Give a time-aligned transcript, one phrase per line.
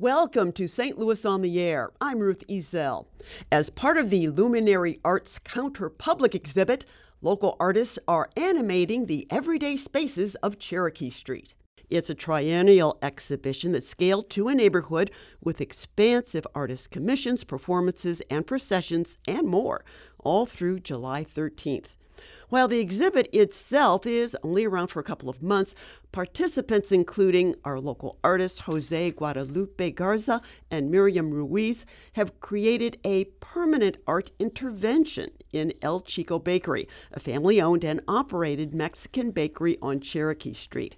[0.00, 0.96] Welcome to St.
[0.96, 1.90] Louis on the Air.
[2.00, 3.06] I'm Ruth Ezel.
[3.50, 6.86] As part of the Luminary Arts Counterpublic exhibit,
[7.20, 11.52] local artists are animating the everyday spaces of Cherokee Street.
[11.90, 15.10] It's a triennial exhibition that's scaled to a neighborhood
[15.42, 19.84] with expansive artist commissions, performances, and processions, and more,
[20.20, 21.88] all through July 13th.
[22.50, 25.74] While the exhibit itself is only around for a couple of months,
[26.12, 30.40] participants, including our local artists Jose Guadalupe Garza
[30.70, 31.84] and Miriam Ruiz,
[32.14, 38.74] have created a permanent art intervention in El Chico Bakery, a family owned and operated
[38.74, 40.96] Mexican bakery on Cherokee Street.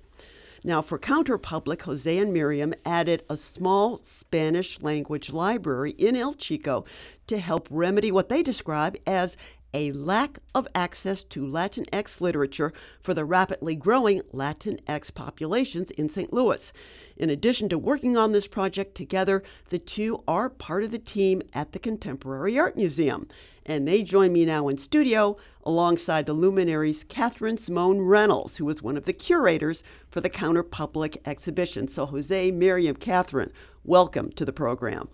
[0.62, 6.84] Now, for Counterpublic, Jose and Miriam added a small Spanish language library in El Chico
[7.28, 9.38] to help remedy what they describe as
[9.72, 16.32] a lack of access to Latinx literature for the rapidly growing Latinx populations in St.
[16.32, 16.72] Louis.
[17.16, 21.42] In addition to working on this project together, the two are part of the team
[21.52, 23.28] at the Contemporary Art Museum.
[23.66, 28.82] And they join me now in studio alongside the luminaries Catherine Simone Reynolds, who was
[28.82, 31.86] one of the curators for the Counterpublic exhibition.
[31.86, 33.52] So, Jose, Miriam, Catherine,
[33.84, 35.08] welcome to the program.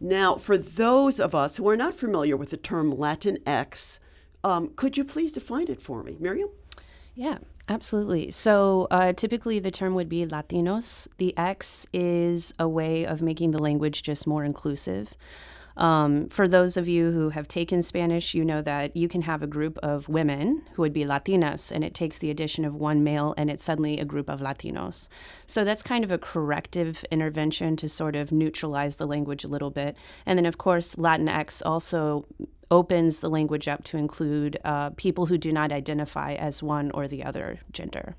[0.00, 3.98] Now, for those of us who are not familiar with the term Latinx,
[4.42, 6.48] um, could you please define it for me, Miriam?
[7.14, 8.30] Yeah, absolutely.
[8.30, 11.06] So uh, typically the term would be Latinos.
[11.18, 15.14] The X is a way of making the language just more inclusive.
[15.80, 19.42] Um, for those of you who have taken Spanish, you know that you can have
[19.42, 23.02] a group of women who would be Latinas, and it takes the addition of one
[23.02, 25.08] male, and it's suddenly a group of Latinos.
[25.46, 29.70] So that's kind of a corrective intervention to sort of neutralize the language a little
[29.70, 29.96] bit.
[30.26, 32.26] And then, of course, Latinx also
[32.70, 37.08] opens the language up to include uh, people who do not identify as one or
[37.08, 38.16] the other gender.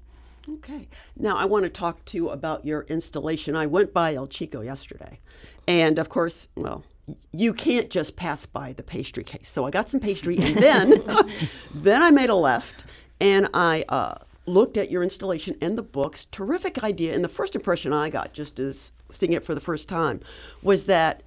[0.50, 0.88] Okay.
[1.16, 3.56] Now I want to talk to you about your installation.
[3.56, 5.20] I went by El Chico yesterday.
[5.68, 6.84] And of course, well,
[7.32, 9.50] you can't just pass by the pastry case.
[9.50, 11.04] So I got some pastry, and then
[11.74, 12.86] then I made a left,
[13.20, 14.16] and I uh,
[14.46, 16.28] looked at your installation and the books.
[16.32, 17.14] Terrific idea.
[17.14, 20.22] And the first impression I got, just as seeing it for the first time,
[20.62, 21.24] was that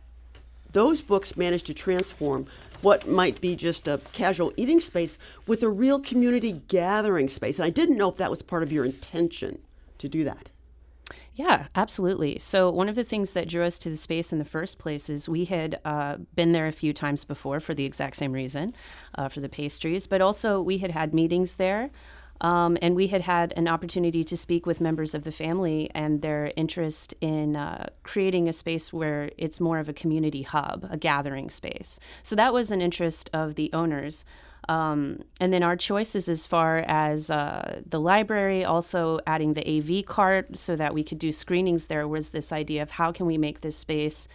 [0.72, 2.46] those books managed to transform
[2.82, 5.16] what might be just a casual eating space
[5.46, 7.58] with a real community gathering space.
[7.58, 9.60] And I didn't know if that was part of your intention
[9.98, 10.50] to do that.
[11.36, 12.38] Yeah, absolutely.
[12.38, 15.10] So, one of the things that drew us to the space in the first place
[15.10, 18.72] is we had uh, been there a few times before for the exact same reason,
[19.16, 21.90] uh, for the pastries, but also we had had meetings there.
[22.40, 26.20] Um, and we had had an opportunity to speak with members of the family and
[26.20, 30.96] their interest in uh, creating a space where it's more of a community hub, a
[30.96, 31.98] gathering space.
[32.24, 34.24] So that was an interest of the owners.
[34.68, 40.06] Um, and then our choices as far as uh, the library, also adding the AV
[40.06, 43.36] cart so that we could do screenings there, was this idea of how can we
[43.36, 44.26] make this space,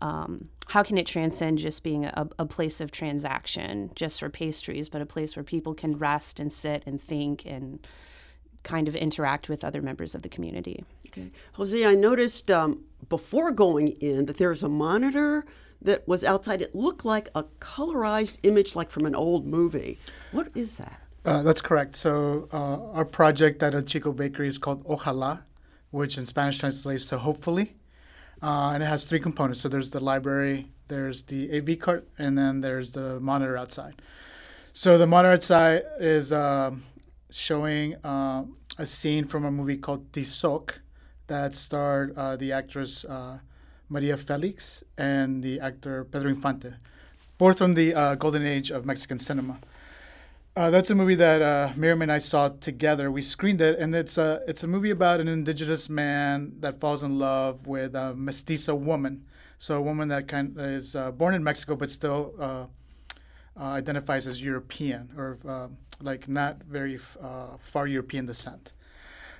[0.00, 4.88] um, how can it transcend just being a, a, place of transaction just for pastries,
[4.88, 7.86] but a place where people can rest and sit and think and
[8.62, 10.84] kind of interact with other members of the community.
[11.08, 11.30] Okay.
[11.54, 15.44] Jose, I noticed um, before going in that there's a monitor
[15.84, 16.62] that was outside.
[16.62, 19.98] It looked like a colorized image, like from an old movie.
[20.30, 21.00] What is that?
[21.24, 21.96] Uh, that's correct.
[21.96, 25.42] So uh, our project at El Chico Bakery is called Ojalá,
[25.90, 27.76] which in Spanish translates to hopefully.
[28.42, 29.60] Uh, and it has three components.
[29.60, 34.02] So there's the library, there's the AV cart, and then there's the monitor outside.
[34.72, 36.84] So the monitor outside is um,
[37.30, 38.44] showing uh,
[38.78, 40.72] a scene from a movie called Tizoc
[41.28, 43.38] that starred uh, the actress uh,
[43.88, 46.74] Maria Felix and the actor Pedro Infante,
[47.38, 49.58] both from the uh, golden age of Mexican cinema.
[50.54, 53.10] Uh, that's a movie that uh, Miriam and I saw together.
[53.10, 57.02] We screened it, and it's a it's a movie about an indigenous man that falls
[57.02, 59.24] in love with a mestiza woman.
[59.56, 62.66] So a woman that kind of is uh, born in Mexico but still uh,
[63.58, 65.68] uh, identifies as European or uh,
[66.02, 68.72] like not very far European descent.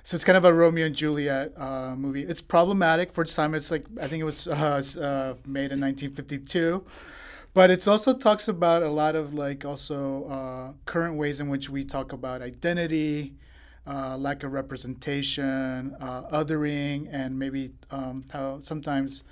[0.03, 2.23] So it's kind of a Romeo and Juliet uh, movie.
[2.23, 3.55] It's problematic for its time.
[3.55, 6.83] It's like I think it was uh, uh, made in 1952,
[7.53, 11.69] but it also talks about a lot of like also uh, current ways in which
[11.69, 13.35] we talk about identity,
[13.87, 19.23] uh, lack of representation, othering, and maybe um, how sometimes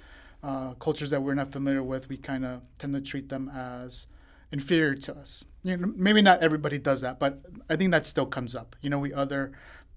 [0.79, 4.07] cultures that we're not familiar with we kind of tend to treat them as
[4.51, 5.43] inferior to us.
[5.63, 8.75] You know, maybe not everybody does that, but I think that still comes up.
[8.81, 9.51] You know, we other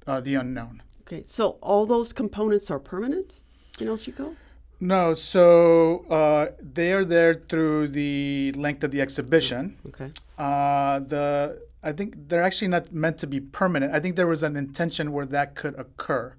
[0.07, 0.83] uh, the unknown.
[1.03, 3.35] Okay, so all those components are permanent
[3.81, 4.35] in El Chico?
[4.81, 9.77] No, so uh, they are there through the length of the exhibition.
[9.89, 10.11] Okay.
[10.39, 13.95] Uh, the I think they're actually not meant to be permanent.
[13.95, 16.35] I think there was an intention where that could occur.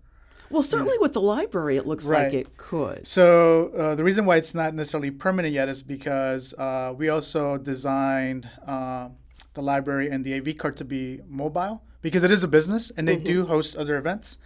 [0.49, 2.25] Well, certainly with the library, it looks Right.
[2.25, 3.07] like it could.
[3.07, 7.57] So uh, the reason why it's not necessarily permanent yet is because uh, we also
[7.57, 9.09] designed uh,
[9.53, 13.07] the library and the AV cart to be mobile because it is a business and
[13.07, 14.37] they do host other events.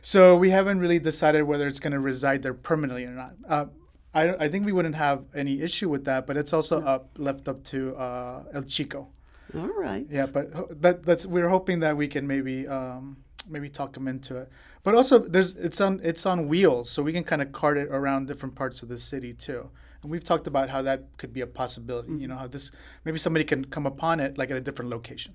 [0.00, 3.32] So we haven't really decided whether it's going to reside there permanently or not.
[3.46, 3.66] Uh,
[4.14, 7.48] I, I think we wouldn't have any issue with that, but it's also up left
[7.48, 9.08] up to uh, El Chico.
[9.54, 10.06] All right.
[10.10, 14.38] Yeah, but that that's we're hoping that we can maybe um, maybe talk them into
[14.38, 14.48] it.
[14.82, 17.88] But also, there's it's on it's on wheels, so we can kind of cart it
[17.90, 19.68] around different parts of the city too.
[20.00, 22.12] And we've talked about how that could be a possibility.
[22.22, 22.72] You know, how this
[23.04, 25.34] maybe somebody can come upon it like at a different location.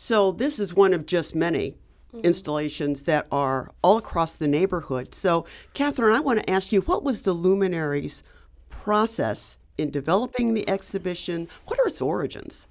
[0.00, 1.74] So this is one of just many
[2.22, 5.12] installations that are all across the neighborhood.
[5.12, 8.22] So, Catherine, I want to ask you, what was the Luminaries
[8.70, 11.48] process in developing the exhibition?
[11.66, 12.68] What are its origins?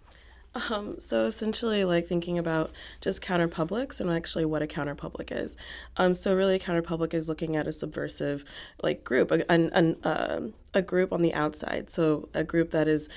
[0.69, 2.71] Um, so essentially, like thinking about
[3.01, 5.57] just counterpublics and actually what a counterpublic is.
[5.97, 8.45] Um, so really, a counterpublic is looking at a subversive
[8.81, 11.89] like group, an, an, um a group on the outside.
[11.89, 13.09] So a group that is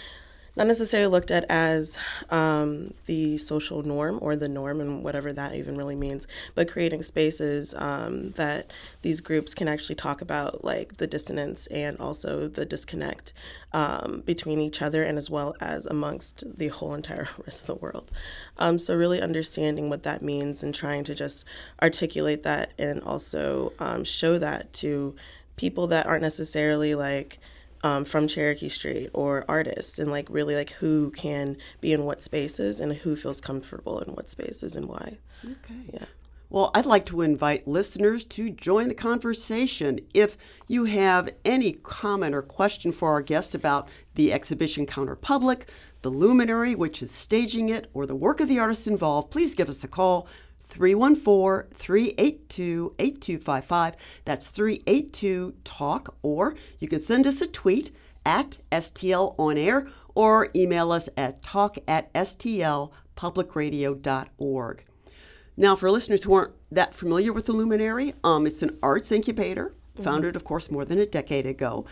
[0.56, 1.96] not necessarily looked at as
[2.30, 7.02] um, the social norm or the norm and whatever that even really means, but creating
[7.02, 8.70] spaces um, that
[9.02, 13.32] these groups can actually talk about like the dissonance and also the disconnect
[13.72, 17.74] um, between each other and as well as amongst the whole entire rest of the
[17.76, 18.10] world.
[18.58, 21.44] Um, so really understanding what that means and trying to just
[21.80, 25.14] articulate that and also um, show that to
[25.56, 27.38] people that aren't necessarily like
[27.82, 32.22] um, from Cherokee Street or artists and like really like who can be in what
[32.22, 35.18] spaces and who feels comfortable in what spaces and why.
[35.44, 35.90] Okay.
[35.92, 36.06] Yeah.
[36.50, 40.00] Well, I'd like to invite listeners to join the conversation.
[40.12, 40.36] If
[40.66, 45.68] you have any comment or question for our guest about the exhibition Counterpublic,
[46.02, 49.68] the luminary which is staging it, or the work of the artists involved, please give
[49.68, 50.26] us a call.
[50.70, 53.96] 314 382 8255.
[54.24, 56.14] That's 382 TALK.
[56.22, 57.94] Or you can send us a tweet
[58.24, 64.84] at STL On Air or email us at talk at stlpublicradio.org.
[65.56, 69.74] Now, for listeners who aren't that familiar with the Luminary, um, it's an arts incubator,
[70.02, 71.84] founded, of course, more than a decade ago.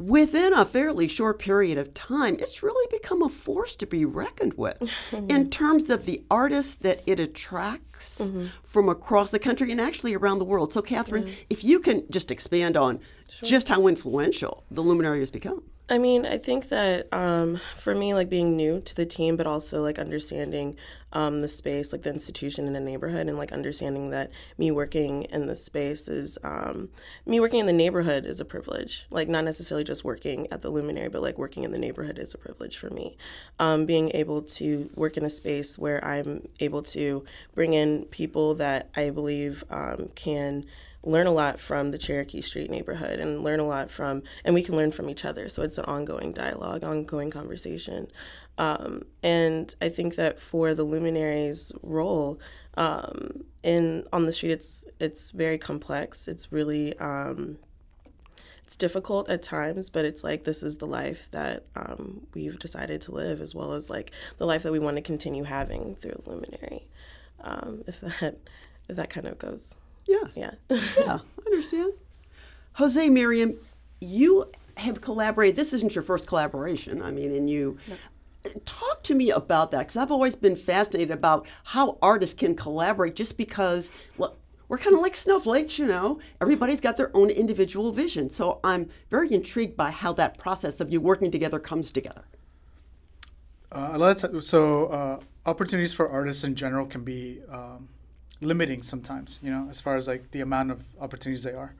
[0.00, 4.54] Within a fairly short period of time, it's really become a force to be reckoned
[4.54, 4.82] with
[5.12, 8.22] in terms of the artists that it attracts
[8.64, 10.72] from across the country and actually around the world.
[10.72, 13.00] So, Catherine, if you can just expand on
[13.42, 15.62] just how influential the Luminary has become.
[15.90, 19.46] I mean, I think that um, for me, like being new to the team, but
[19.46, 20.76] also like understanding
[21.12, 25.24] um, the space, like the institution in the neighborhood, and like understanding that me working
[25.24, 26.88] in the space is um,
[27.26, 29.06] me working in the neighborhood is a privilege.
[29.10, 32.34] Like not necessarily just working at the Luminary, but like working in the neighborhood is
[32.34, 33.16] a privilege for me.
[33.58, 37.24] Um, being able to work in a space where I'm able to
[37.54, 40.64] bring in people that I believe um, can
[41.02, 44.62] learn a lot from the Cherokee Street neighborhood and learn a lot from, and we
[44.62, 45.48] can learn from each other.
[45.48, 48.08] So it's an ongoing dialogue, ongoing conversation.
[48.58, 52.38] Um, and I think that for the luminaries' role
[52.74, 56.28] um, in on the street, it's it's very complex.
[56.28, 57.58] It's really um,
[58.64, 63.00] it's difficult at times, but it's like this is the life that um, we've decided
[63.02, 66.22] to live, as well as like the life that we want to continue having through
[66.26, 66.86] luminary.
[67.40, 68.36] Um, if that
[68.88, 69.74] if that kind of goes,
[70.06, 70.24] Yeah.
[70.34, 70.50] yeah.
[70.70, 71.92] yeah, I understand.
[72.74, 73.56] Jose Miriam,
[74.00, 75.56] you have collaborated.
[75.56, 77.02] This isn't your first collaboration.
[77.02, 77.78] I mean, and you
[78.64, 83.14] talk to me about that because I've always been fascinated about how artists can collaborate
[83.14, 84.36] just because, well,
[84.68, 86.20] we're kind of like snowflakes, you know.
[86.40, 88.30] Everybody's got their own individual vision.
[88.30, 92.24] So I'm very intrigued by how that process of you working together comes together.
[93.72, 97.88] Uh, a lot of times, so uh, opportunities for artists in general can be um,
[98.40, 99.38] limiting sometimes.
[99.42, 101.74] You know, as far as like the amount of opportunities they are.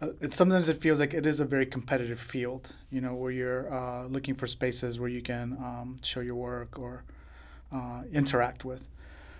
[0.00, 2.72] Uh, it sometimes it feels like it is a very competitive field.
[2.90, 6.78] You know, where you're uh, looking for spaces where you can um, show your work
[6.78, 7.04] or
[7.72, 8.86] uh, interact with.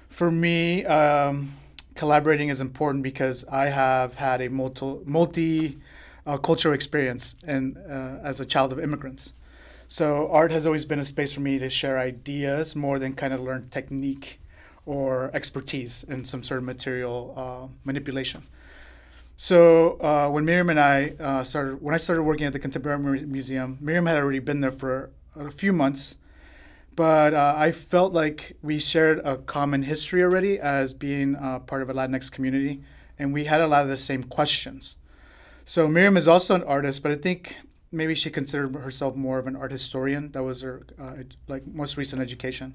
[0.09, 1.55] For me, um,
[1.95, 5.79] collaborating is important because I have had a multi multi
[6.27, 9.33] uh, cultural experience and uh, as a child of immigrants.
[9.89, 13.33] So art has always been a space for me to share ideas more than kind
[13.35, 14.41] of learn technique
[14.87, 18.43] or expertise in some sort of material uh, manipulation.
[19.37, 23.26] So uh, when Miriam and I uh, started, when I started working at the Contemporary
[23.26, 26.17] Museum, Miriam had already been there for a few months,
[26.95, 31.83] but uh, I felt like we shared a common history already as being uh, part
[31.83, 32.83] of a Latinx community,
[33.19, 34.97] and we had a lot of the same questions.
[35.64, 37.57] So Miriam is also an artist, but I think
[37.91, 40.31] maybe she considered herself more of an art historian.
[40.33, 41.14] That was her uh,
[41.49, 42.75] like most recent education.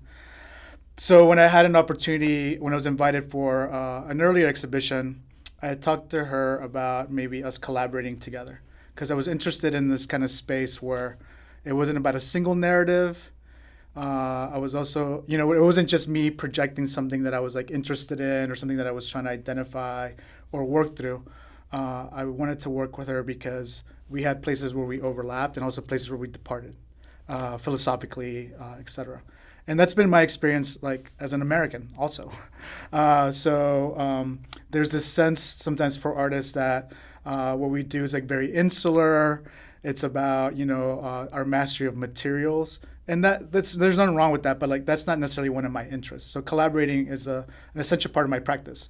[0.99, 5.23] So when I had an opportunity, when I was invited for uh, an earlier exhibition
[5.61, 8.61] I talked to her about maybe us collaborating together
[8.93, 11.17] because I was interested in this kind of space where
[11.63, 13.31] it wasn't about a single narrative.
[13.95, 17.55] Uh, I was also, you know, it wasn't just me projecting something that I was
[17.55, 20.13] like interested in or something that I was trying to identify
[20.51, 21.23] or work through.
[21.71, 25.63] Uh, I wanted to work with her because we had places where we overlapped and
[25.63, 26.75] also places where we departed,
[27.29, 29.21] uh, philosophically, uh, etc.
[29.69, 32.31] And that's been my experience, like as an American, also.
[32.91, 36.91] Uh, so um, there's this sense sometimes for artists that
[37.23, 39.43] uh, what we do is like very insular.
[39.83, 44.31] It's about you know uh, our mastery of materials, and that that's there's nothing wrong
[44.31, 44.59] with that.
[44.59, 46.31] But like that's not necessarily one of my interests.
[46.31, 47.45] So collaborating is a,
[47.75, 48.89] an essential part of my practice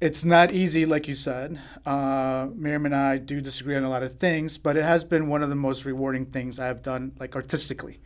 [0.00, 1.58] it's not easy, like you said.
[1.86, 5.28] Uh, Miriam and I do disagree on a lot of things, but it has been
[5.28, 8.00] one of the most rewarding things I have done, like artistically,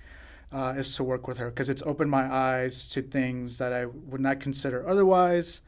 [0.53, 3.87] uh, is to work with her because it's opened my eyes to things that I
[3.87, 5.63] would not consider otherwise.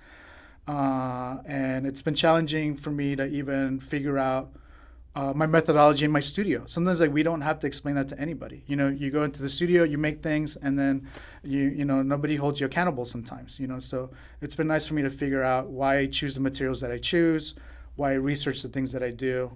[0.66, 4.52] Uh, and it's been challenging for me to even figure out
[5.16, 6.64] uh, my methodology in my studio.
[6.66, 8.62] Sometimes like we don't have to explain that to anybody.
[8.66, 11.08] You know, you go into the studio, you make things, and then
[11.42, 13.04] you you know nobody holds you accountable.
[13.04, 14.10] Sometimes you know, so
[14.40, 16.98] it's been nice for me to figure out why I choose the materials that I
[16.98, 17.54] choose,
[17.96, 19.50] why I research the things that I do,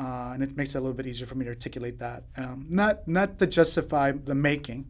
[0.00, 2.24] uh, and it makes it a little bit easier for me to articulate that.
[2.36, 4.86] Um, not not to justify the making,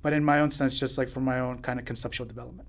[0.00, 2.68] but in my own sense, just like for my own kind of conceptual development.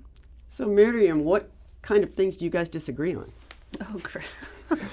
[0.49, 1.49] So Miriam, what
[1.81, 3.31] kind of things do you guys disagree on?
[3.81, 4.25] Oh, crap.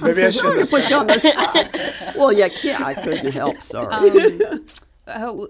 [0.00, 2.16] Maybe I should put you on the spot.
[2.16, 3.60] well, yeah, yeah, I couldn't help.
[3.62, 4.10] Sorry.
[4.44, 4.66] Um,
[5.08, 5.48] oh,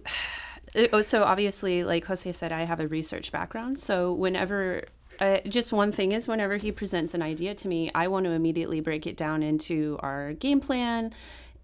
[0.92, 3.78] oh, so obviously, like Jose said, I have a research background.
[3.78, 4.84] So whenever
[5.20, 8.30] uh, just one thing is whenever he presents an idea to me, I want to
[8.30, 11.12] immediately break it down into our game plan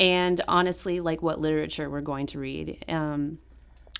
[0.01, 2.85] and honestly, like what literature we're going to read.
[2.89, 3.39] Um,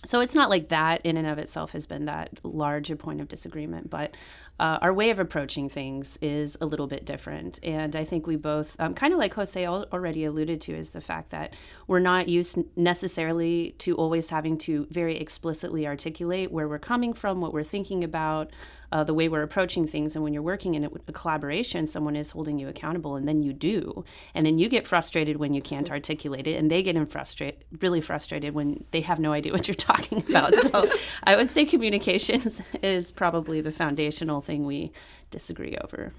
[0.05, 3.21] so it's not like that in and of itself has been that large a point
[3.21, 4.15] of disagreement, but
[4.61, 7.59] uh, our way of approaching things is a little bit different.
[7.65, 11.01] And I think we both, um, kind of like Jose already alluded to, is the
[11.01, 11.55] fact that
[11.89, 17.41] we're not used necessarily to always having to very explicitly articulate where we're coming from,
[17.41, 18.53] what we're thinking about,
[18.93, 20.15] uh, the way we're approaching things.
[20.15, 23.53] And when you're working in a, collaboration, someone is holding you accountable, and then you
[23.53, 24.05] do.
[24.35, 28.01] And then you get frustrated when you can't articulate it, and they get frustrated, really
[28.01, 30.55] frustrated when they have no idea what you're talking about.
[30.55, 30.91] So
[31.25, 34.93] I would say communications is probably the foundational thing we
[35.31, 36.13] disagree over.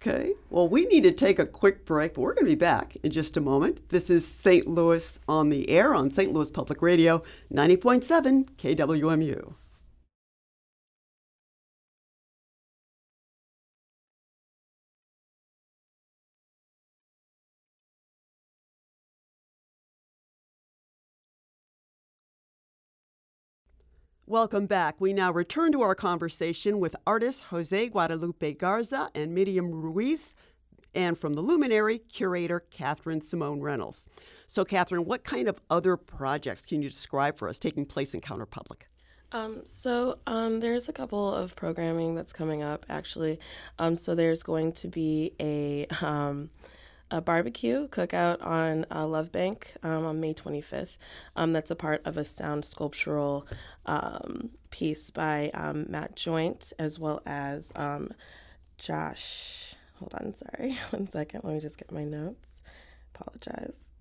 [0.00, 0.34] Okay.
[0.48, 3.10] Well, we need to take a quick break, but we're going to be back in
[3.10, 3.88] just a moment.
[3.88, 4.68] This is St.
[4.68, 6.32] Louis on the air on St.
[6.32, 9.54] Louis Public Radio, 90.7 KWMU.
[24.28, 24.96] Welcome back.
[25.00, 30.34] We now return to our conversation with artist Jose Guadalupe Garza and Miriam Ruiz,
[30.94, 34.06] and from the Luminary, curator Catherine Simone Reynolds.
[34.46, 38.20] So, Catherine, what kind of other projects can you describe for us taking place in
[38.20, 38.82] Counterpublic?
[39.32, 43.40] Um, so um, there's a couple of programming that's coming up actually.
[43.78, 46.50] Um, so there's going to be a um,
[47.10, 50.96] a barbecue cookout on uh, Love Bank um, on May 25th.
[51.36, 53.46] Um, that's a part of a sound sculptural
[53.86, 58.12] um, piece by um, Matt Joynt as well as um,
[58.76, 59.74] Josh.
[59.98, 61.42] Hold on, sorry, one second.
[61.44, 62.62] Let me just get my notes.
[63.14, 63.92] Apologize.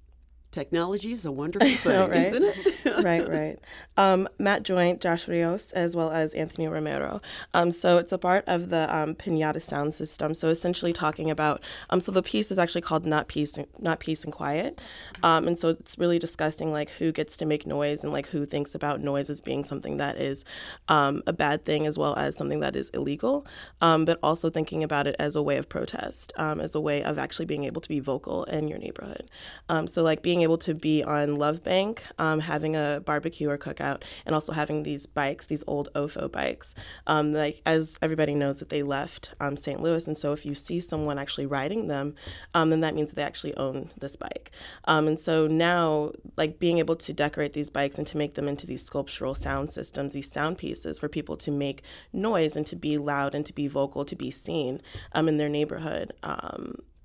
[0.51, 2.27] Technology is a wonderful thing, know, right?
[2.27, 3.03] isn't it?
[3.03, 3.59] right, right.
[3.97, 7.21] Um, Matt Joynt, Josh Rios, as well as Anthony Romero.
[7.53, 10.33] Um, so it's a part of the um, Pinata sound system.
[10.33, 14.23] So essentially talking about, um, so the piece is actually called Not Peace, Not Peace
[14.23, 14.79] and Quiet.
[15.23, 18.45] Um, and so it's really discussing like who gets to make noise and like who
[18.45, 20.45] thinks about noise as being something that is
[20.87, 23.45] um, a bad thing as well as something that is illegal,
[23.81, 27.03] um, but also thinking about it as a way of protest, um, as a way
[27.03, 29.29] of actually being able to be vocal in your neighborhood.
[29.69, 33.57] Um, so like being able to be on Love Bank, um, having a barbecue or
[33.57, 36.75] cookout, and also having these bikes, these old OFO bikes.
[37.07, 39.81] Um, like as everybody knows that they left um, St.
[39.81, 42.13] Louis, and so if you see someone actually riding them,
[42.53, 44.51] um, then that means they actually own this bike.
[44.85, 48.47] Um, and so now, like being able to decorate these bikes and to make them
[48.47, 51.81] into these sculptural sound systems, these sound pieces for people to make
[52.13, 55.49] noise and to be loud and to be vocal, to be seen um, in their
[55.49, 56.13] neighborhood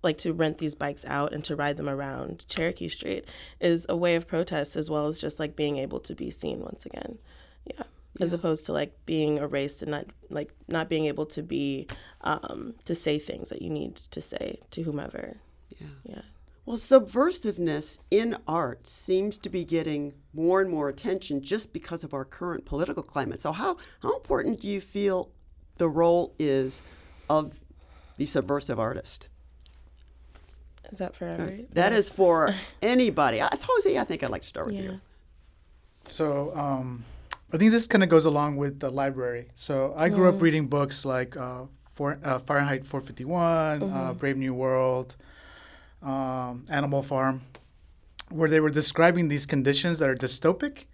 [0.03, 3.27] like to rent these bikes out and to ride them around Cherokee Street
[3.61, 6.61] is a way of protest as well as just like being able to be seen
[6.61, 7.19] once again.
[7.67, 7.75] Yeah.
[7.79, 7.85] yeah.
[8.25, 11.87] As opposed to like being erased and not like not being able to be
[12.21, 15.39] um, to say things that you need to say to whomever.
[15.79, 15.87] Yeah.
[16.05, 16.23] Yeah.
[16.65, 22.15] Well, subversiveness in art seems to be getting more and more attention just because of
[22.15, 23.41] our current political climate.
[23.41, 25.31] So, how, how important do you feel
[25.79, 26.83] the role is
[27.29, 27.59] of
[28.17, 29.27] the subversive artist?
[30.93, 31.67] Is that for every?
[31.73, 32.15] That is yes.
[32.15, 33.41] for anybody.
[33.41, 34.83] I, Jose, I think I'd like to start with Yeah.
[34.83, 35.01] you.
[36.05, 37.05] So um,
[37.53, 39.49] I think this kind of goes along with the library.
[39.55, 44.53] So I grew up reading books like uh, for, uh, Fahrenheit 451, uh, Brave New
[44.53, 45.17] World,
[46.03, 47.43] um, Animal Farm,
[48.31, 50.85] where they were describing these conditions that are dystopic.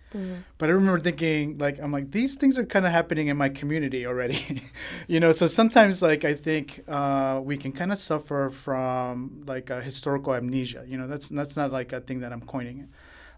[0.56, 3.48] But I remember thinking, like, I'm like, these things are kind of happening in my
[3.48, 4.62] community already,
[5.06, 5.32] you know.
[5.32, 10.34] So sometimes, like, I think uh, we can kind of suffer from like a historical
[10.34, 10.84] amnesia.
[10.88, 12.88] You know, that's that's not like a thing that I'm coining.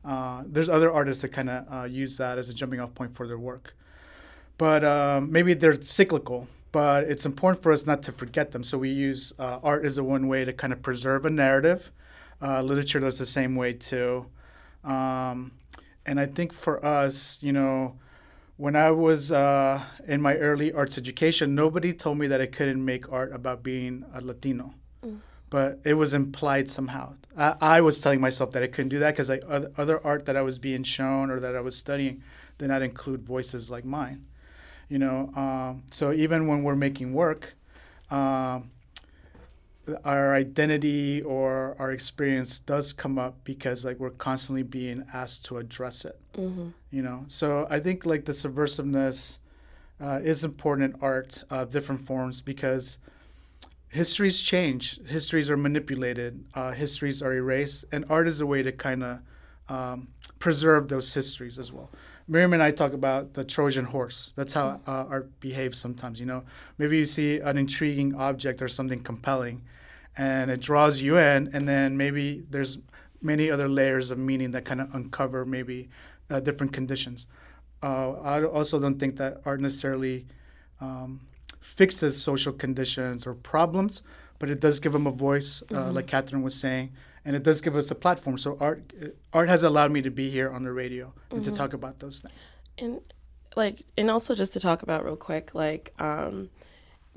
[0.04, 3.14] Uh, there's other artists that kind of uh, use that as a jumping off point
[3.14, 3.74] for their work.
[4.56, 8.62] But um, maybe they're cyclical, but it's important for us not to forget them.
[8.62, 11.90] So we use uh, art as a one way to kind of preserve a narrative.
[12.42, 14.26] Uh, literature does the same way too.
[14.84, 15.52] Um,
[16.06, 17.98] and I think for us, you know,
[18.56, 22.84] when I was uh, in my early arts education, nobody told me that I couldn't
[22.84, 24.74] make art about being a Latino
[25.50, 27.14] but it was implied somehow.
[27.36, 30.26] I, I was telling myself that I couldn't do that because like other, other art
[30.26, 32.22] that I was being shown or that I was studying
[32.56, 34.24] did not include voices like mine.
[34.88, 37.54] You know, um, so even when we're making work,
[38.10, 38.70] um,
[40.04, 45.56] our identity or our experience does come up because like we're constantly being asked to
[45.58, 46.18] address it.
[46.90, 49.38] You know, so I think like the subversiveness
[50.00, 52.98] uh, is important in art, uh, different forms because
[53.88, 58.72] histories change, histories are manipulated, uh, histories are erased, and art is a way to
[58.72, 59.18] kind of
[59.70, 60.08] um,
[60.38, 61.88] preserve those histories as well.
[62.28, 64.34] Miriam and I talk about the Trojan horse.
[64.36, 66.20] That's how uh, art behaves sometimes.
[66.20, 66.44] You know,
[66.76, 69.62] maybe you see an intriguing object or something compelling,
[70.16, 72.78] and it draws you in, and then maybe there's
[73.22, 75.88] many other layers of meaning that kind of uncover maybe
[76.30, 77.26] uh, different conditions.
[77.82, 80.26] Uh, I also don't think that art necessarily
[80.80, 81.20] um,
[81.60, 84.02] fixes social conditions or problems,
[84.38, 86.92] but it does give them a voice, uh, like Catherine was saying,
[87.24, 88.38] and it does give us a platform.
[88.38, 88.92] So art,
[89.32, 92.20] art has allowed me to be here on the radio and to talk about those
[92.20, 92.52] things.
[92.78, 93.00] and
[93.56, 96.50] like and also just to talk about real quick like um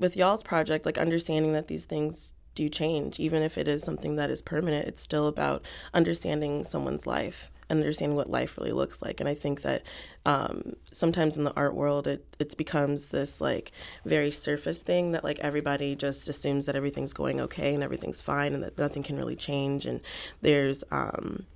[0.00, 4.16] with y'all's project like understanding that these things do change even if it is something
[4.16, 9.20] that is permanent it's still about understanding someone's life understanding what life really looks like.
[9.20, 9.82] And i think that
[10.26, 13.72] um, sometimes in the art world it it becomes this like
[14.04, 18.54] very surface thing that like everybody just assumes that everything's going okay and everything's fine
[18.54, 19.86] and that nothing can really change.
[19.86, 20.00] And
[20.40, 21.46] there's um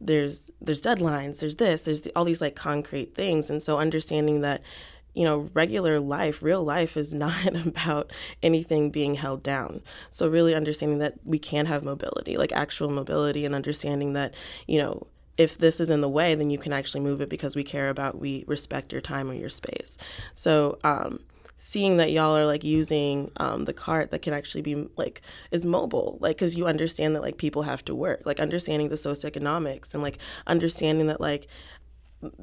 [0.00, 3.50] there's there's deadlines there's this there's the, all these like concrete things.
[3.50, 4.62] And so understanding that
[5.14, 9.82] you know regular life real life is not about anything being held down.
[10.10, 14.34] So really understanding that we can have mobility like actual mobility and understanding that
[14.66, 17.56] you know if this is in the way then you can actually move it because
[17.56, 19.98] we care about we respect your time or your space.
[20.34, 21.20] So um
[21.62, 25.64] seeing that y'all are like using um, the cart that can actually be like is
[25.64, 29.94] mobile like because you understand that like people have to work like understanding the socioeconomics
[29.94, 30.18] and like
[30.48, 31.46] understanding that like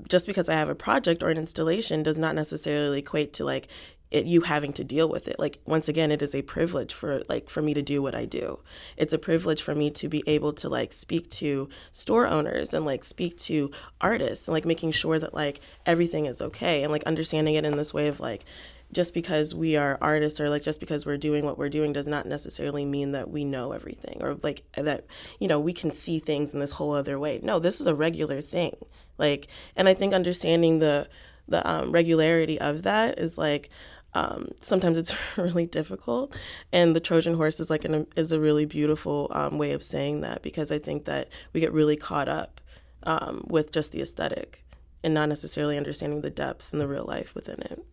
[0.08, 3.68] just because i have a project or an installation does not necessarily equate to like
[4.12, 5.38] it, you having to deal with it.
[5.40, 8.26] Like once again it is a privilege for like for me to do what i
[8.26, 8.60] do.
[8.98, 12.86] It's a privilege for me to be able to like speak to store owners and
[12.86, 17.04] like speak to artists and like making sure that like everything is okay and like
[17.04, 18.46] understanding it in this way of like
[18.92, 22.08] just because we are artists or like just because we're doing what we're doing does
[22.08, 25.06] not necessarily mean that we know everything or like that
[25.40, 27.40] you know we can see things in this whole other way.
[27.44, 28.76] No this is a regular thing.
[29.20, 31.08] Like and i think understanding the
[31.50, 33.70] the um, regularity of that is like
[34.14, 36.36] um, sometimes it's really difficult.
[36.72, 40.22] And the trojan horse is like an is a really beautiful um, way of saying
[40.22, 42.62] that because i think that we get really caught up
[43.04, 44.66] um, with just the aesthetic
[45.04, 47.84] and not necessarily understanding the depth and the real life within it.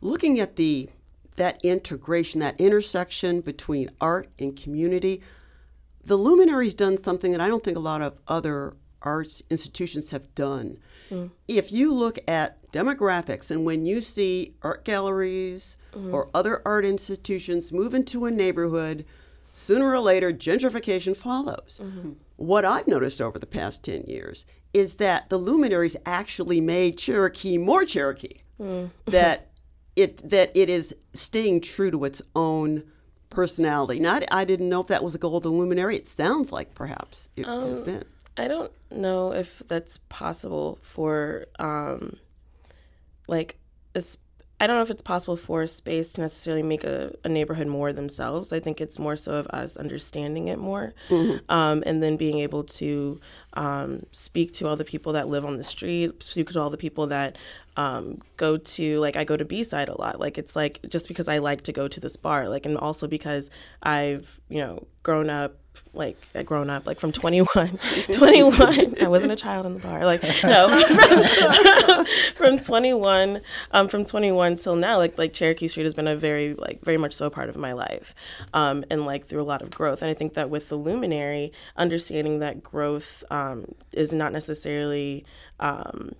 [0.00, 0.88] Looking at the
[1.36, 5.22] that integration, that intersection between art and community,
[6.04, 10.34] the Luminary's done something that I don't think a lot of other arts institutions have
[10.34, 10.78] done.
[11.48, 16.14] If you look at demographics and when you see art galleries mm-hmm.
[16.14, 19.04] or other art institutions move into a neighborhood,
[19.52, 21.78] sooner or later gentrification follows.
[21.82, 22.12] Mm-hmm.
[22.36, 27.58] What I've noticed over the past 10 years is that the luminaries actually made Cherokee
[27.58, 28.42] more Cherokee.
[28.60, 28.90] Mm.
[29.06, 29.48] That
[29.96, 32.84] it that it is staying true to its own
[33.28, 33.98] personality.
[33.98, 35.96] Not I didn't know if that was a goal of the luminary.
[35.96, 38.04] It sounds like perhaps it has um, been.
[38.36, 42.18] I don't know if that's possible for um
[43.30, 43.56] like
[43.94, 44.26] a sp-
[44.62, 47.66] I don't know if it's possible for a space to necessarily make a, a neighborhood
[47.66, 48.52] more themselves.
[48.52, 50.92] I think it's more so of us understanding it more,
[51.48, 53.18] um, and then being able to
[53.54, 56.76] um, speak to all the people that live on the street, speak to all the
[56.76, 57.38] people that
[57.78, 60.20] um, go to like I go to B side a lot.
[60.20, 63.08] Like it's like just because I like to go to this bar, like and also
[63.08, 63.48] because
[63.82, 65.56] I've you know grown up
[65.92, 67.46] like grown up like from 21
[68.12, 70.68] 21 i wasn't a child in the bar like no
[71.86, 72.06] from,
[72.36, 73.40] from 21
[73.72, 76.96] um, from 21 till now like like cherokee street has been a very like very
[76.96, 78.14] much so a part of my life
[78.54, 81.52] um, and like through a lot of growth and i think that with the luminary
[81.76, 85.24] understanding that growth um, is not necessarily
[85.58, 86.12] um,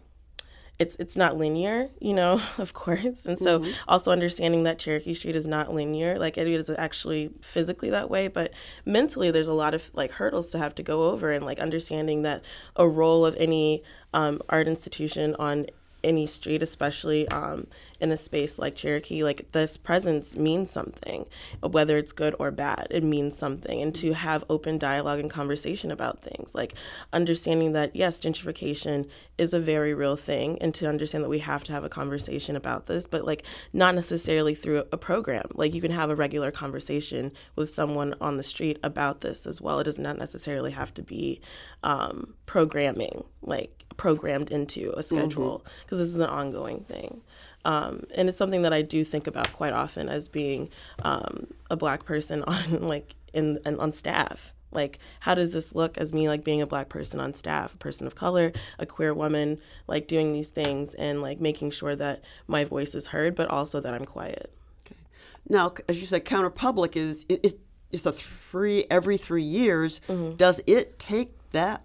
[0.80, 3.26] it's it's not linear, you know, of course.
[3.26, 3.70] And so mm-hmm.
[3.86, 8.26] also understanding that Cherokee Street is not linear, like it is actually physically that way,
[8.26, 8.52] but
[8.84, 12.22] mentally there's a lot of like hurdles to have to go over and like understanding
[12.22, 12.42] that
[12.76, 13.82] a role of any
[14.14, 15.66] um, art institution on
[16.02, 17.66] any street, especially um,
[18.00, 21.26] in a space like Cherokee, like this presence means something,
[21.62, 23.80] whether it's good or bad, it means something.
[23.82, 26.74] And to have open dialogue and conversation about things, like
[27.12, 29.08] understanding that, yes, gentrification
[29.38, 32.56] is a very real thing, and to understand that we have to have a conversation
[32.56, 35.46] about this, but like not necessarily through a program.
[35.54, 39.60] Like you can have a regular conversation with someone on the street about this as
[39.60, 39.80] well.
[39.80, 41.40] It does not necessarily have to be
[41.82, 46.04] um, programming, like programmed into a schedule, because mm-hmm.
[46.04, 47.20] this is an ongoing thing.
[47.64, 50.70] Um, and it's something that I do think about quite often as being
[51.03, 54.53] um, a black person on like in, in on staff.
[54.73, 57.79] Like, how does this look as me like being a black person on staff, a
[57.79, 62.23] person of color, a queer woman, like doing these things and like making sure that
[62.46, 64.53] my voice is heard, but also that I'm quiet.
[64.87, 65.01] Okay.
[65.49, 67.57] Now, as you said, Counterpublic is is
[67.90, 70.01] is a three every three years.
[70.09, 70.37] Mm-hmm.
[70.37, 71.83] Does it take that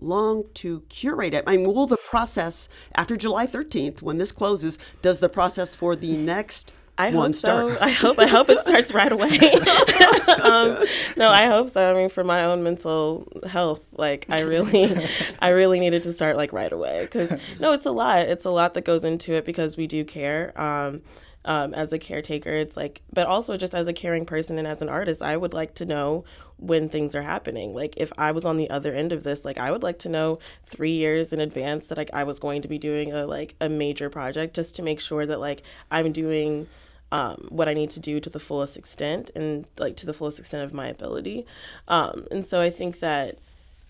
[0.00, 1.44] long to curate it?
[1.46, 5.96] I mean, will the process after July 13th, when this closes, does the process for
[5.96, 7.72] the next I one hope start?
[7.72, 7.78] so.
[7.80, 9.28] I hope I hope it starts right away.
[10.42, 10.78] um,
[11.16, 11.90] no, I hope so.
[11.90, 14.94] I mean, for my own mental health, like I really,
[15.40, 18.20] I really needed to start like right away because no, it's a lot.
[18.20, 20.52] It's a lot that goes into it because we do care.
[20.60, 21.02] Um,
[21.44, 22.50] um, as a caretaker.
[22.50, 25.52] It's like, but also just as a caring person and as an artist, I would
[25.52, 26.24] like to know
[26.58, 27.74] when things are happening.
[27.74, 30.08] Like if I was on the other end of this, like I would like to
[30.08, 33.54] know three years in advance that like I was going to be doing a like
[33.60, 36.68] a major project just to make sure that like I'm doing
[37.12, 40.38] um, what I need to do to the fullest extent and like to the fullest
[40.38, 41.46] extent of my ability.
[41.86, 43.38] Um, and so I think that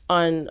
[0.08, 0.50] on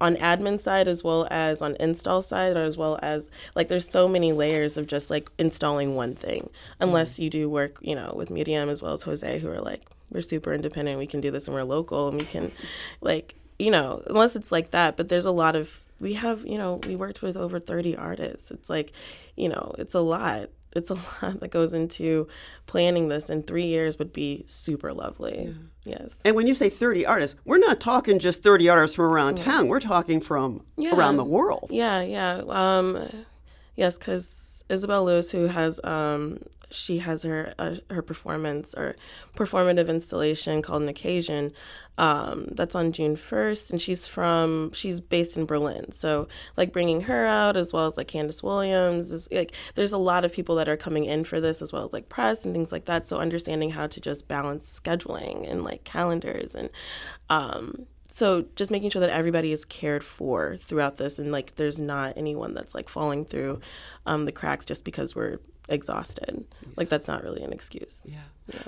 [0.00, 3.88] on admin side as well as on install side or as well as like there's
[3.88, 7.22] so many layers of just like installing one thing unless mm-hmm.
[7.22, 10.22] you do work you know with Miriam as well as jose who are like we're
[10.22, 12.52] super independent we can do this and we're local and we can
[13.00, 16.58] like you know unless it's like that but there's a lot of we have you
[16.58, 18.50] know we worked with over 30 artists.
[18.50, 18.92] It's like
[19.36, 20.50] you know it's a lot.
[20.74, 22.26] It's a lot that goes into
[22.66, 25.54] planning this and three years would be super lovely.
[25.84, 25.98] Yeah.
[26.00, 26.18] yes.
[26.24, 29.44] And when you say 30 artists we're not talking just 30 artists from around yeah.
[29.44, 29.68] town.
[29.68, 30.94] We're talking from yeah.
[30.94, 31.68] around the world.
[31.70, 32.42] Yeah yeah.
[32.48, 33.24] Um,
[33.76, 36.38] yes because isabel lewis who has um,
[36.72, 38.96] she has her uh, her performance or
[39.36, 41.52] performative installation called an occasion
[41.98, 45.92] um, that's on june 1st and she's from she's based in berlin.
[45.92, 49.98] So like bringing her out as well as like candace williams is like there's a
[49.98, 52.54] lot of people that are coming in for this as well as like press and
[52.54, 53.06] things like that.
[53.06, 56.70] So understanding how to just balance scheduling and like calendars and
[57.28, 61.78] um, so just making sure that everybody is cared for throughout this and like there's
[61.78, 63.58] not anyone that's like falling through
[64.04, 66.44] um, the cracks just because we're exhausted.
[66.62, 66.68] Yeah.
[66.76, 68.02] Like that's not really an excuse.
[68.04, 68.18] Yeah.
[68.52, 68.62] yeah.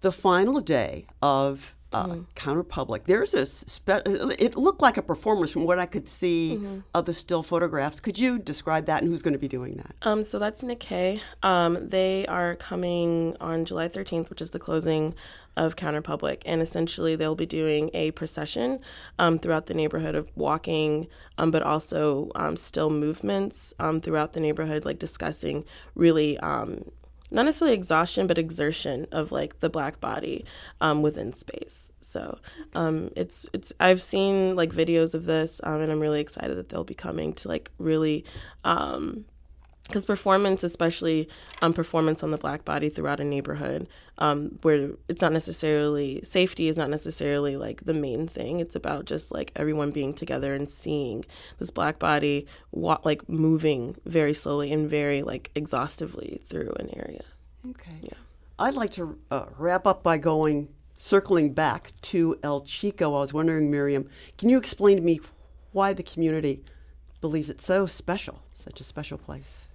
[0.00, 2.22] The final day of uh, mm-hmm.
[2.34, 6.78] Counterpublic, there's a spe- it looked like a performance from what I could see mm-hmm.
[6.94, 8.00] of the still photographs.
[8.00, 9.94] Could you describe that and who's going to be doing that?
[10.02, 11.20] Um, so that's Nikkei.
[11.42, 15.14] Um, they are coming on July 13th, which is the closing
[15.56, 18.80] of Counterpublic, and essentially they'll be doing a procession
[19.18, 24.40] um, throughout the neighborhood of walking, um, but also um, still movements um, throughout the
[24.40, 26.84] neighborhood, like discussing really um,
[27.32, 30.44] not necessarily exhaustion, but exertion of like the black body
[30.80, 31.92] um, within space.
[32.00, 32.38] So
[32.74, 36.68] um, it's it's I've seen like videos of this, um, and I'm really excited that
[36.68, 38.24] they'll be coming to like really
[38.64, 39.24] um,
[39.84, 41.28] because performance, especially
[41.60, 46.68] um, performance on the black body throughout a neighborhood, um, where it's not necessarily safety
[46.68, 48.60] is not necessarily like the main thing.
[48.60, 51.24] It's about just like everyone being together and seeing
[51.58, 57.24] this black body walk, like moving very slowly and very like exhaustively through an area.
[57.70, 57.98] Okay.
[58.02, 58.14] Yeah.
[58.58, 63.16] I'd like to uh, wrap up by going circling back to El Chico.
[63.16, 65.20] I was wondering, Miriam, can you explain to me
[65.72, 66.62] why the community
[67.20, 69.66] believes it's so special, such a special place?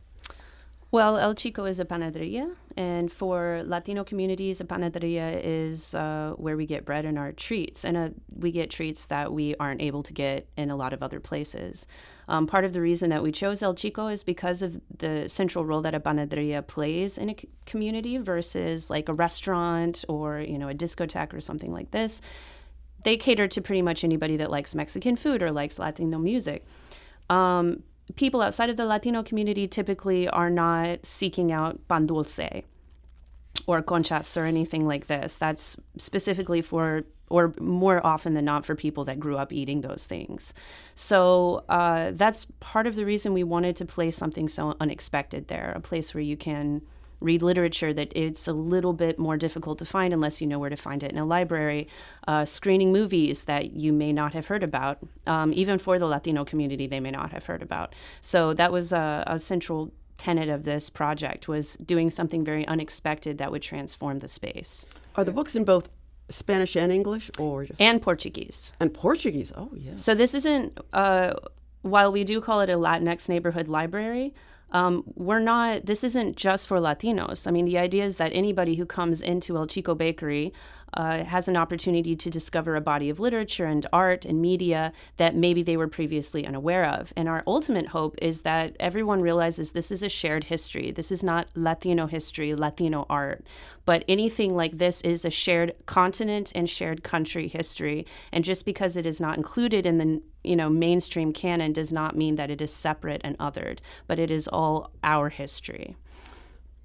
[0.90, 6.56] Well, El Chico is a panaderia, and for Latino communities, a panaderia is uh, where
[6.56, 10.02] we get bread and our treats, and uh, we get treats that we aren't able
[10.04, 11.88] to get in a lot of other places.
[12.30, 15.66] Um, part of the reason that we chose El Chico is because of the central
[15.66, 20.58] role that a panaderia plays in a c- community versus like a restaurant or you
[20.58, 22.22] know a discotheque or something like this
[23.04, 26.66] they cater to pretty much anybody that likes Mexican food or likes Latino music.
[27.30, 27.84] Um,
[28.16, 32.40] people outside of the Latino community typically are not seeking out pan dulce
[33.66, 35.38] or conchas or anything like this.
[35.38, 40.08] That's specifically for, or more often than not, for people that grew up eating those
[40.08, 40.54] things.
[40.96, 45.74] So uh, that's part of the reason we wanted to place something so unexpected there,
[45.76, 46.82] a place where you can
[47.20, 50.70] read literature that it's a little bit more difficult to find unless you know where
[50.70, 51.88] to find it in a library,
[52.28, 56.46] uh, screening movies that you may not have heard about, um, even for the Latino
[56.46, 57.94] community, they may not have heard about.
[58.22, 63.38] So that was a, a central tenet of this project was doing something very unexpected
[63.38, 64.86] that would transform the space.
[65.16, 65.90] Are the books in both
[66.30, 67.80] Spanish and English, or just...
[67.80, 68.74] and Portuguese?
[68.80, 69.52] And Portuguese.
[69.56, 69.96] Oh, yeah.
[69.96, 70.78] So this isn't.
[70.94, 71.34] Uh,
[71.84, 74.34] while we do call it a Latinx neighborhood library,
[74.72, 77.48] um, we're not, this isn't just for Latinos.
[77.48, 80.54] I mean, the idea is that anybody who comes into El Chico Bakery
[80.94, 85.36] uh, has an opportunity to discover a body of literature and art and media that
[85.36, 87.12] maybe they were previously unaware of.
[87.16, 90.92] And our ultimate hope is that everyone realizes this is a shared history.
[90.92, 93.46] This is not Latino history, Latino art,
[93.86, 98.06] but anything like this is a shared continent and shared country history.
[98.32, 102.16] And just because it is not included in the you know mainstream canon does not
[102.16, 105.96] mean that it is separate and othered, but it is all our history.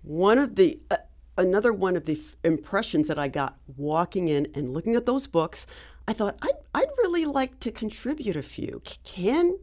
[0.03, 0.97] One of the uh,
[1.37, 5.27] another one of the f- impressions that I got walking in and looking at those
[5.27, 5.67] books,
[6.07, 8.83] I thought I'd, I'd really like to contribute a few.
[9.05, 9.59] Can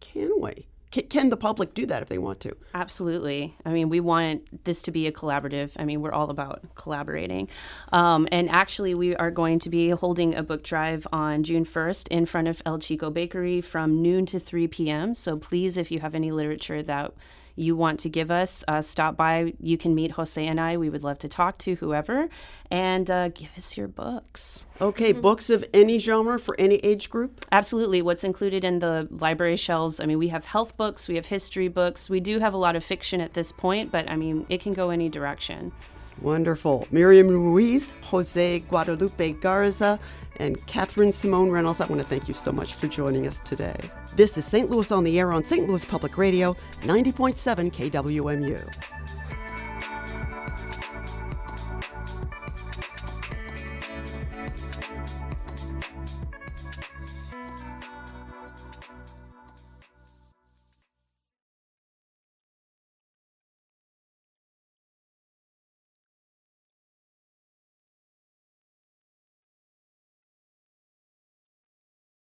[0.00, 0.68] can we?
[1.02, 2.56] can the public do that if they want to?
[2.72, 3.56] Absolutely.
[3.64, 5.72] I mean, we want this to be a collaborative.
[5.76, 7.48] I mean, we're all about collaborating.
[7.92, 12.08] Um, and actually, we are going to be holding a book drive on June 1st
[12.08, 15.14] in front of El Chico Bakery from noon to 3 p.m.
[15.14, 17.12] So please, if you have any literature that
[17.56, 19.54] you want to give us, uh, stop by.
[19.60, 20.76] You can meet Jose and I.
[20.76, 22.28] We would love to talk to whoever
[22.70, 24.66] and uh, give us your books.
[24.80, 25.20] Okay, mm-hmm.
[25.20, 27.44] books of any genre for any age group?
[27.52, 28.02] Absolutely.
[28.02, 30.00] What's included in the library shelves?
[30.00, 32.10] I mean, we have health books, we have history books.
[32.10, 34.72] We do have a lot of fiction at this point, but I mean, it can
[34.72, 35.72] go any direction.
[36.20, 36.86] Wonderful.
[36.90, 39.98] Miriam Ruiz, Jose Guadalupe Garza,
[40.36, 43.76] and Catherine Simone Reynolds, I want to thank you so much for joining us today.
[44.16, 44.70] This is St.
[44.70, 45.68] Louis on the Air on St.
[45.68, 49.03] Louis Public Radio, 90.7 KWMU.